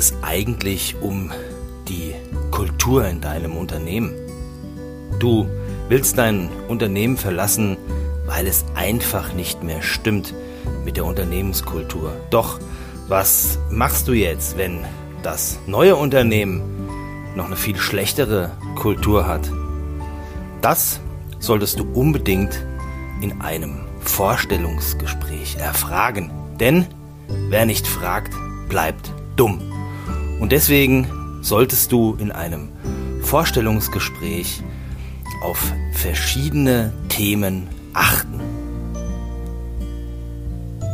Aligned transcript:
es 0.00 0.14
eigentlich 0.22 0.96
um 1.02 1.30
die 1.86 2.14
Kultur 2.50 3.06
in 3.06 3.20
deinem 3.20 3.54
Unternehmen. 3.54 4.14
Du 5.18 5.46
willst 5.90 6.16
dein 6.16 6.48
Unternehmen 6.68 7.18
verlassen, 7.18 7.76
weil 8.26 8.46
es 8.46 8.64
einfach 8.74 9.34
nicht 9.34 9.62
mehr 9.62 9.82
stimmt 9.82 10.32
mit 10.86 10.96
der 10.96 11.04
Unternehmenskultur. 11.04 12.16
Doch 12.30 12.58
was 13.08 13.58
machst 13.70 14.08
du 14.08 14.12
jetzt, 14.12 14.56
wenn 14.56 14.86
das 15.22 15.58
neue 15.66 15.96
Unternehmen 15.96 16.62
noch 17.36 17.44
eine 17.44 17.56
viel 17.56 17.76
schlechtere 17.76 18.52
Kultur 18.76 19.26
hat? 19.26 19.50
Das 20.62 20.98
solltest 21.40 21.78
du 21.78 21.84
unbedingt 21.92 22.64
in 23.20 23.42
einem 23.42 23.80
Vorstellungsgespräch 24.00 25.56
erfragen. 25.56 26.30
Denn 26.58 26.86
wer 27.50 27.66
nicht 27.66 27.86
fragt, 27.86 28.32
bleibt 28.70 29.12
dumm. 29.36 29.69
Und 30.40 30.52
deswegen 30.52 31.06
solltest 31.42 31.92
du 31.92 32.16
in 32.18 32.32
einem 32.32 32.70
Vorstellungsgespräch 33.22 34.62
auf 35.42 35.72
verschiedene 35.92 36.92
Themen 37.08 37.68
achten. 37.92 38.40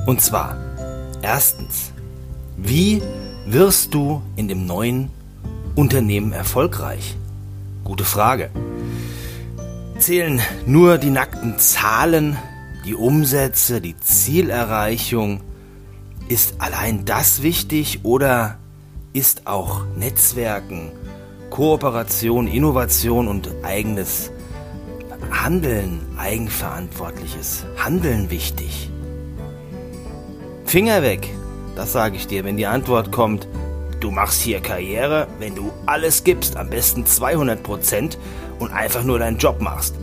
Und 0.07 0.21
zwar, 0.21 0.57
erstens, 1.23 1.93
wie 2.57 3.03
wirst 3.47 3.95
du 3.95 4.21
in 4.35 4.49
dem 4.49 4.67
neuen 4.67 5.11
Unternehmen 5.77 6.33
erfolgreich? 6.33 7.17
Gute 7.85 8.05
Frage. 8.05 8.51
Zählen 9.99 10.41
nur 10.67 10.99
die 10.99 11.11
nackten 11.11 11.59
Zahlen, 11.59 12.37
die 12.85 12.95
Umsätze, 12.95 13.81
die 13.81 13.97
Zielerreichung? 13.97 15.41
Ist 16.29 16.61
allein 16.61 17.05
das 17.05 17.43
wichtig 17.43 18.01
oder 18.03 18.59
ist 19.17 19.47
auch 19.47 19.87
Netzwerken, 19.97 20.93
Kooperation, 21.49 22.47
Innovation 22.47 23.29
und 23.29 23.49
eigenes 23.63 24.31
Handeln, 25.31 26.03
eigenverantwortliches 26.19 27.65
Handeln 27.79 28.29
wichtig? 28.29 28.91
Finger 30.67 31.01
weg, 31.01 31.27
das 31.77 31.93
sage 31.93 32.17
ich 32.17 32.27
dir, 32.27 32.45
wenn 32.45 32.59
die 32.59 32.67
Antwort 32.67 33.11
kommt, 33.11 33.49
du 34.01 34.11
machst 34.11 34.43
hier 34.43 34.61
Karriere, 34.61 35.29
wenn 35.39 35.55
du 35.55 35.73
alles 35.87 36.23
gibst, 36.23 36.59
am 36.59 36.69
besten 36.69 37.07
200 37.07 37.63
Prozent 37.63 38.19
und 38.59 38.71
einfach 38.71 39.03
nur 39.03 39.19
deinen 39.19 39.39
Job 39.39 39.63
machst. 39.63 39.95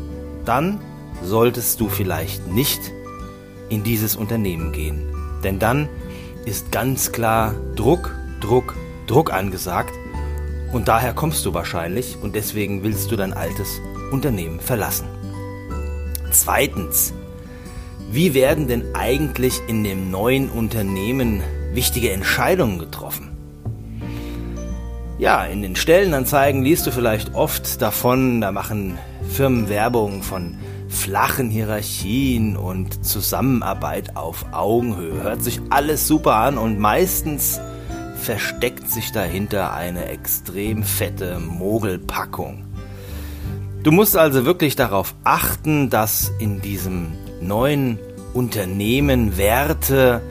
Dann 0.43 0.79
solltest 1.21 1.79
du 1.79 1.87
vielleicht 1.87 2.47
nicht 2.47 2.81
in 3.69 3.83
dieses 3.83 4.15
Unternehmen 4.15 4.71
gehen. 4.71 5.05
Denn 5.43 5.59
dann 5.59 5.87
ist 6.45 6.71
ganz 6.71 7.11
klar 7.11 7.53
Druck, 7.75 8.15
Druck, 8.41 8.75
Druck 9.07 9.33
angesagt 9.33 9.93
und 10.71 10.87
daher 10.87 11.13
kommst 11.13 11.45
du 11.45 11.53
wahrscheinlich 11.53 12.17
und 12.21 12.35
deswegen 12.35 12.83
willst 12.83 13.11
du 13.11 13.15
dein 13.15 13.33
altes 13.33 13.79
Unternehmen 14.11 14.59
verlassen. 14.59 15.07
Zweitens, 16.31 17.13
wie 18.11 18.33
werden 18.33 18.67
denn 18.67 18.95
eigentlich 18.95 19.61
in 19.67 19.83
dem 19.83 20.11
neuen 20.11 20.49
Unternehmen 20.49 21.41
wichtige 21.73 22.11
Entscheidungen 22.11 22.79
getroffen? 22.79 23.29
Ja, 25.19 25.45
in 25.45 25.61
den 25.61 25.75
Stellenanzeigen 25.75 26.63
liest 26.63 26.85
du 26.85 26.91
vielleicht 26.91 27.33
oft 27.33 27.81
davon, 27.81 28.41
da 28.41 28.51
machen 28.51 28.97
Firmen 29.29 29.69
Werbung 29.69 30.21
von 30.21 30.57
flachen 30.89 31.49
Hierarchien 31.49 32.55
und 32.55 33.05
Zusammenarbeit 33.05 34.15
auf 34.15 34.45
Augenhöhe. 34.51 35.23
Hört 35.23 35.43
sich 35.43 35.59
alles 35.69 36.07
super 36.07 36.35
an 36.35 36.57
und 36.57 36.79
meistens 36.79 37.59
versteckt 38.23 38.89
sich 38.89 39.11
dahinter 39.11 39.73
eine 39.73 40.05
extrem 40.05 40.83
fette 40.83 41.39
Mogelpackung. 41.39 42.63
Du 43.83 43.91
musst 43.91 44.15
also 44.15 44.45
wirklich 44.45 44.77
darauf 44.77 45.13
achten, 45.25 45.89
dass 45.89 46.31
in 46.39 46.61
diesem 46.61 47.11
neuen 47.41 47.99
Unternehmen 48.33 49.37
Werte 49.37 50.21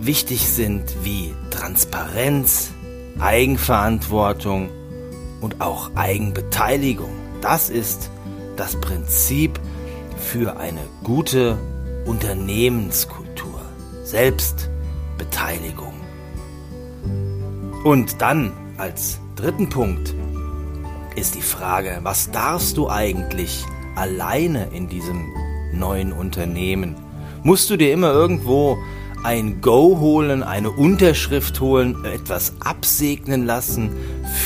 wichtig 0.00 0.46
sind 0.46 0.94
wie 1.02 1.34
Transparenz, 1.50 2.70
Eigenverantwortung 3.18 4.70
und 5.40 5.60
auch 5.60 5.90
Eigenbeteiligung. 5.96 7.10
Das 7.40 7.68
ist 7.68 8.10
das 8.56 8.80
Prinzip 8.80 9.58
für 10.16 10.58
eine 10.58 10.82
gute 11.02 11.58
Unternehmenskultur. 12.06 13.60
Selbstbeteiligung. 14.04 16.05
Und 17.86 18.20
dann 18.20 18.50
als 18.78 19.20
dritten 19.36 19.68
Punkt 19.68 20.12
ist 21.14 21.36
die 21.36 21.40
Frage, 21.40 22.00
was 22.02 22.32
darfst 22.32 22.76
du 22.78 22.90
eigentlich 22.90 23.64
alleine 23.94 24.70
in 24.72 24.88
diesem 24.88 25.32
neuen 25.72 26.12
Unternehmen? 26.12 26.96
Musst 27.44 27.70
du 27.70 27.76
dir 27.76 27.92
immer 27.92 28.10
irgendwo 28.10 28.76
ein 29.22 29.60
Go 29.60 30.00
holen, 30.00 30.42
eine 30.42 30.72
Unterschrift 30.72 31.60
holen, 31.60 32.04
etwas 32.04 32.54
absegnen 32.58 33.46
lassen 33.46 33.90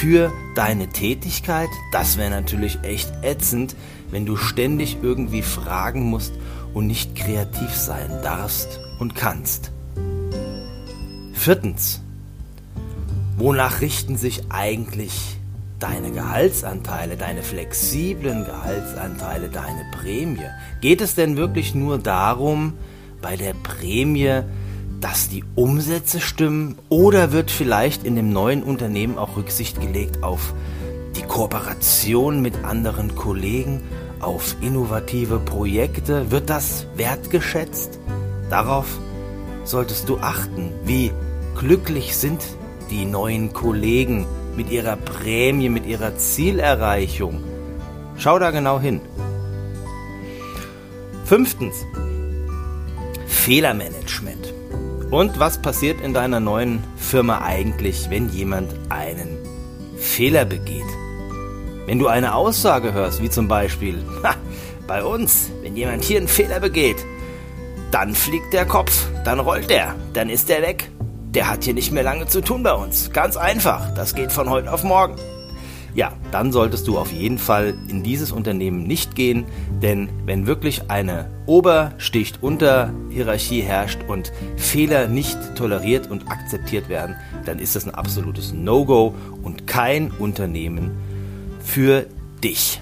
für 0.00 0.30
deine 0.54 0.88
Tätigkeit? 0.90 1.70
Das 1.92 2.18
wäre 2.18 2.28
natürlich 2.28 2.80
echt 2.82 3.10
ätzend, 3.22 3.74
wenn 4.10 4.26
du 4.26 4.36
ständig 4.36 4.98
irgendwie 5.00 5.40
fragen 5.40 6.02
musst 6.02 6.34
und 6.74 6.86
nicht 6.86 7.16
kreativ 7.16 7.74
sein 7.74 8.10
darfst 8.22 8.80
und 8.98 9.14
kannst. 9.14 9.72
Viertens. 11.32 12.02
Wonach 13.36 13.80
richten 13.80 14.16
sich 14.16 14.42
eigentlich 14.50 15.36
deine 15.78 16.10
Gehaltsanteile, 16.10 17.16
deine 17.16 17.42
flexiblen 17.42 18.44
Gehaltsanteile, 18.44 19.48
deine 19.48 19.84
Prämie? 19.92 20.46
Geht 20.80 21.00
es 21.00 21.14
denn 21.14 21.36
wirklich 21.36 21.74
nur 21.74 21.98
darum, 21.98 22.74
bei 23.22 23.36
der 23.36 23.54
Prämie, 23.54 24.42
dass 25.00 25.28
die 25.28 25.44
Umsätze 25.54 26.20
stimmen 26.20 26.76
oder 26.90 27.32
wird 27.32 27.50
vielleicht 27.50 28.04
in 28.04 28.14
dem 28.14 28.32
neuen 28.32 28.62
Unternehmen 28.62 29.16
auch 29.16 29.36
Rücksicht 29.36 29.80
gelegt 29.80 30.22
auf 30.22 30.52
die 31.16 31.22
Kooperation 31.22 32.42
mit 32.42 32.64
anderen 32.64 33.14
Kollegen, 33.14 33.82
auf 34.20 34.56
innovative 34.60 35.38
Projekte? 35.38 36.30
Wird 36.30 36.50
das 36.50 36.86
wertgeschätzt? 36.96 37.98
Darauf 38.50 38.86
solltest 39.64 40.08
du 40.08 40.19
achten. 40.19 40.70
Wie 40.84 41.10
glücklich 41.58 42.16
sind 42.16 42.42
die 42.42 42.59
neuen 42.92 43.52
Kollegen 43.52 44.26
mit 44.56 44.70
ihrer 44.70 44.96
Prämie, 44.96 45.68
mit 45.68 45.86
ihrer 45.86 46.16
Zielerreichung? 46.16 47.42
Schau 48.16 48.38
da 48.38 48.50
genau 48.50 48.80
hin. 48.80 49.00
Fünftens. 51.24 51.86
Fehlermanagement. 53.26 54.52
Und 55.10 55.38
was 55.38 55.60
passiert 55.60 56.00
in 56.00 56.14
deiner 56.14 56.40
neuen 56.40 56.84
Firma 56.96 57.42
eigentlich, 57.42 58.10
wenn 58.10 58.28
jemand 58.28 58.72
einen 58.90 59.38
Fehler 59.96 60.44
begeht? 60.44 60.84
Wenn 61.86 61.98
du 61.98 62.06
eine 62.06 62.34
Aussage 62.34 62.92
hörst, 62.92 63.22
wie 63.22 63.30
zum 63.30 63.48
Beispiel, 63.48 64.04
ha, 64.22 64.34
bei 64.86 65.02
uns, 65.04 65.50
wenn 65.62 65.76
jemand 65.76 66.04
hier 66.04 66.18
einen 66.18 66.28
Fehler 66.28 66.60
begeht, 66.60 66.98
dann 67.90 68.14
fliegt 68.14 68.52
der 68.52 68.66
Kopf, 68.66 69.06
dann 69.24 69.40
rollt 69.40 69.70
der, 69.70 69.96
dann 70.12 70.30
ist 70.30 70.48
der 70.48 70.62
weg. 70.62 70.90
Der 71.34 71.48
hat 71.48 71.62
hier 71.62 71.74
nicht 71.74 71.92
mehr 71.92 72.02
lange 72.02 72.26
zu 72.26 72.41
tun 72.41 72.64
bei 72.64 72.72
uns. 72.72 73.12
Ganz 73.12 73.36
einfach, 73.36 73.94
das 73.94 74.16
geht 74.16 74.32
von 74.32 74.50
heute 74.50 74.72
auf 74.72 74.82
morgen. 74.82 75.14
Ja, 75.94 76.12
dann 76.32 76.50
solltest 76.50 76.88
du 76.88 76.98
auf 76.98 77.12
jeden 77.12 77.38
Fall 77.38 77.74
in 77.88 78.02
dieses 78.02 78.32
Unternehmen 78.32 78.82
nicht 78.82 79.14
gehen, 79.14 79.44
denn 79.80 80.08
wenn 80.24 80.48
wirklich 80.48 80.90
eine 80.90 81.30
Ober-Sticht-Unter-Hierarchie 81.46 83.60
herrscht 83.60 84.00
und 84.08 84.32
Fehler 84.56 85.06
nicht 85.06 85.38
toleriert 85.55 86.10
und 86.10 86.28
akzeptiert 86.31 86.88
werden, 86.88 87.14
dann 87.44 87.60
ist 87.60 87.76
das 87.76 87.87
ein 87.87 87.94
absolutes 87.94 88.52
No-Go 88.52 89.14
und 89.43 89.69
kein 89.69 90.10
Unternehmen 90.10 90.90
für 91.62 92.06
dich. 92.43 92.81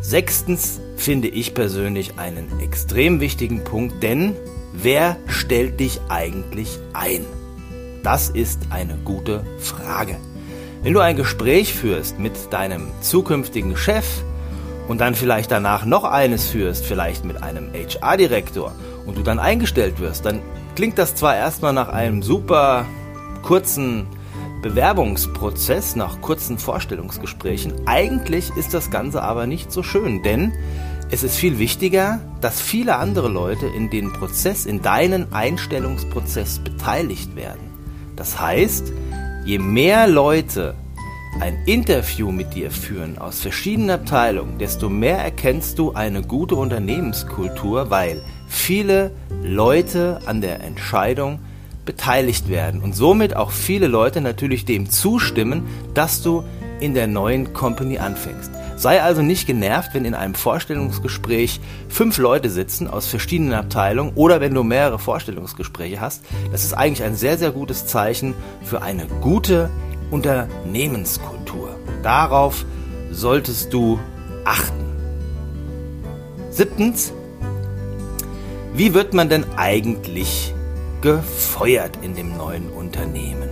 Sechstens 0.00 0.80
finde 0.96 1.28
ich 1.28 1.54
persönlich 1.54 2.18
einen 2.18 2.58
extrem 2.60 3.20
wichtigen 3.20 3.62
Punkt, 3.62 4.02
denn 4.02 4.34
wer 4.72 5.16
stellt 5.26 5.78
dich 5.80 6.00
eigentlich 6.08 6.78
ein? 6.92 7.24
Das 8.06 8.28
ist 8.30 8.68
eine 8.70 8.96
gute 9.04 9.42
Frage. 9.58 10.16
Wenn 10.84 10.92
du 10.92 11.00
ein 11.00 11.16
Gespräch 11.16 11.74
führst 11.74 12.20
mit 12.20 12.52
deinem 12.52 12.92
zukünftigen 13.00 13.76
Chef 13.76 14.06
und 14.86 15.00
dann 15.00 15.16
vielleicht 15.16 15.50
danach 15.50 15.84
noch 15.84 16.04
eines 16.04 16.46
führst, 16.46 16.86
vielleicht 16.86 17.24
mit 17.24 17.42
einem 17.42 17.72
HR-Direktor 17.72 18.70
und 19.06 19.18
du 19.18 19.24
dann 19.24 19.40
eingestellt 19.40 19.98
wirst, 19.98 20.24
dann 20.24 20.40
klingt 20.76 20.98
das 20.98 21.16
zwar 21.16 21.34
erstmal 21.34 21.72
nach 21.72 21.88
einem 21.88 22.22
super 22.22 22.86
kurzen 23.42 24.06
Bewerbungsprozess, 24.62 25.96
nach 25.96 26.20
kurzen 26.20 26.58
Vorstellungsgesprächen. 26.58 27.88
Eigentlich 27.88 28.52
ist 28.56 28.72
das 28.72 28.92
Ganze 28.92 29.20
aber 29.24 29.48
nicht 29.48 29.72
so 29.72 29.82
schön, 29.82 30.22
denn 30.22 30.52
es 31.10 31.24
ist 31.24 31.34
viel 31.34 31.58
wichtiger, 31.58 32.20
dass 32.40 32.60
viele 32.60 32.98
andere 32.98 33.26
Leute 33.26 33.66
in 33.66 33.90
den 33.90 34.12
Prozess, 34.12 34.64
in 34.64 34.80
deinen 34.80 35.32
Einstellungsprozess 35.32 36.60
beteiligt 36.60 37.34
werden. 37.34 37.75
Das 38.16 38.40
heißt, 38.40 38.92
Je 39.46 39.60
mehr 39.60 40.08
Leute 40.08 40.74
ein 41.40 41.56
Interview 41.66 42.32
mit 42.32 42.54
dir 42.54 42.72
führen 42.72 43.16
aus 43.16 43.38
verschiedenen 43.38 43.90
Abteilungen, 43.90 44.58
desto 44.58 44.88
mehr 44.88 45.18
erkennst 45.18 45.78
du 45.78 45.92
eine 45.92 46.22
gute 46.22 46.56
Unternehmenskultur, 46.56 47.88
weil 47.88 48.22
viele 48.48 49.12
Leute 49.44 50.18
an 50.26 50.40
der 50.40 50.64
Entscheidung 50.64 51.38
beteiligt 51.84 52.48
werden 52.48 52.82
und 52.82 52.96
somit 52.96 53.36
auch 53.36 53.52
viele 53.52 53.86
Leute 53.86 54.20
natürlich 54.20 54.64
dem 54.64 54.90
zustimmen, 54.90 55.68
dass 55.94 56.22
du 56.22 56.42
in 56.80 56.94
der 56.94 57.06
neuen 57.06 57.52
Company 57.52 57.98
anfängst. 57.98 58.50
Sei 58.76 59.02
also 59.02 59.22
nicht 59.22 59.46
genervt, 59.46 59.94
wenn 59.94 60.04
in 60.04 60.14
einem 60.14 60.34
Vorstellungsgespräch 60.34 61.60
fünf 61.88 62.18
Leute 62.18 62.50
sitzen 62.50 62.88
aus 62.88 63.06
verschiedenen 63.06 63.54
Abteilungen 63.54 64.12
oder 64.14 64.42
wenn 64.42 64.52
du 64.52 64.62
mehrere 64.62 64.98
Vorstellungsgespräche 64.98 65.98
hast. 65.98 66.22
Das 66.52 66.62
ist 66.62 66.74
eigentlich 66.74 67.02
ein 67.02 67.16
sehr, 67.16 67.38
sehr 67.38 67.52
gutes 67.52 67.86
Zeichen 67.86 68.34
für 68.62 68.82
eine 68.82 69.06
gute 69.22 69.70
Unternehmenskultur. 70.10 71.74
Darauf 72.02 72.66
solltest 73.10 73.72
du 73.72 73.98
achten. 74.44 74.84
Siebtens, 76.50 77.14
wie 78.74 78.92
wird 78.92 79.14
man 79.14 79.30
denn 79.30 79.46
eigentlich 79.56 80.54
gefeuert 81.00 81.98
in 82.02 82.14
dem 82.14 82.36
neuen 82.36 82.68
Unternehmen? 82.68 83.48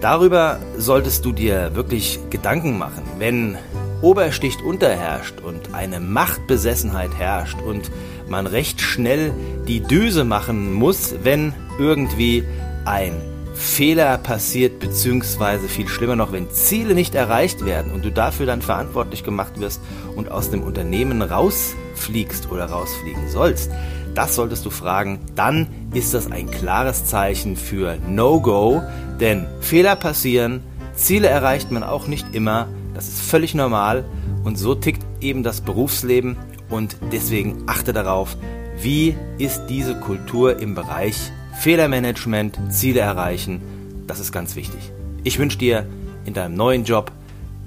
Darüber 0.00 0.60
solltest 0.76 1.24
du 1.24 1.32
dir 1.32 1.74
wirklich 1.74 2.20
Gedanken 2.30 2.78
machen, 2.78 3.02
wenn 3.18 3.58
Obersticht 4.02 4.62
unterherrscht 4.62 5.40
und 5.40 5.74
eine 5.74 6.00
Machtbesessenheit 6.00 7.14
herrscht 7.16 7.60
und 7.60 7.90
man 8.28 8.46
recht 8.46 8.80
schnell 8.80 9.32
die 9.66 9.80
Düse 9.80 10.24
machen 10.24 10.72
muss, 10.72 11.14
wenn 11.22 11.52
irgendwie 11.78 12.44
ein 12.84 13.20
Fehler 13.54 14.18
passiert, 14.18 14.78
beziehungsweise 14.78 15.68
viel 15.68 15.88
schlimmer 15.88 16.14
noch, 16.14 16.30
wenn 16.30 16.50
Ziele 16.50 16.94
nicht 16.94 17.16
erreicht 17.16 17.64
werden 17.64 17.92
und 17.92 18.04
du 18.04 18.12
dafür 18.12 18.46
dann 18.46 18.62
verantwortlich 18.62 19.24
gemacht 19.24 19.58
wirst 19.58 19.80
und 20.14 20.30
aus 20.30 20.50
dem 20.50 20.62
Unternehmen 20.62 21.22
rausfliegst 21.22 22.52
oder 22.52 22.66
rausfliegen 22.66 23.28
sollst, 23.28 23.72
das 24.14 24.36
solltest 24.36 24.64
du 24.64 24.70
fragen, 24.70 25.20
dann 25.34 25.68
ist 25.92 26.14
das 26.14 26.30
ein 26.30 26.50
klares 26.50 27.04
Zeichen 27.04 27.56
für 27.56 27.98
No-Go, 28.08 28.82
denn 29.20 29.46
Fehler 29.60 29.96
passieren, 29.96 30.62
Ziele 30.94 31.28
erreicht 31.28 31.70
man 31.70 31.82
auch 31.82 32.06
nicht 32.06 32.34
immer, 32.34 32.68
das 32.98 33.06
ist 33.06 33.20
völlig 33.20 33.54
normal 33.54 34.04
und 34.42 34.58
so 34.58 34.74
tickt 34.74 35.06
eben 35.20 35.44
das 35.44 35.60
Berufsleben 35.60 36.36
und 36.68 36.96
deswegen 37.12 37.62
achte 37.68 37.92
darauf, 37.92 38.36
wie 38.82 39.14
ist 39.38 39.66
diese 39.68 39.94
Kultur 40.00 40.58
im 40.58 40.74
Bereich 40.74 41.30
Fehlermanagement, 41.60 42.58
Ziele 42.70 42.98
erreichen, 42.98 43.60
das 44.08 44.18
ist 44.18 44.32
ganz 44.32 44.56
wichtig. 44.56 44.90
Ich 45.22 45.38
wünsche 45.38 45.58
dir 45.58 45.86
in 46.24 46.34
deinem 46.34 46.54
neuen 46.54 46.82
Job, 46.82 47.12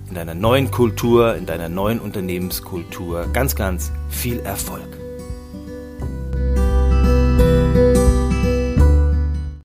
in 0.09 0.15
deiner 0.15 0.35
neuen 0.35 0.69
Kultur, 0.69 1.37
in 1.37 1.45
deiner 1.45 1.69
neuen 1.69 2.01
Unternehmenskultur 2.01 3.27
ganz, 3.31 3.55
ganz 3.55 3.93
viel 4.09 4.41
Erfolg. 4.41 5.00